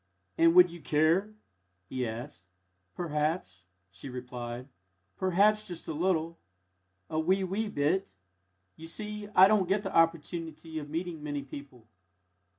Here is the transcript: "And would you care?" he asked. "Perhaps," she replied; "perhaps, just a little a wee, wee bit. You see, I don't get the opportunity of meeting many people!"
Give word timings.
"And 0.35 0.55
would 0.55 0.71
you 0.71 0.81
care?" 0.81 1.35
he 1.87 2.07
asked. 2.07 2.47
"Perhaps," 2.95 3.67
she 3.91 4.09
replied; 4.09 4.67
"perhaps, 5.15 5.67
just 5.67 5.87
a 5.87 5.93
little 5.93 6.39
a 7.07 7.19
wee, 7.19 7.43
wee 7.43 7.69
bit. 7.69 8.15
You 8.77 8.87
see, 8.87 9.27
I 9.35 9.47
don't 9.47 9.69
get 9.69 9.83
the 9.83 9.95
opportunity 9.95 10.79
of 10.79 10.89
meeting 10.89 11.21
many 11.21 11.43
people!" 11.43 11.87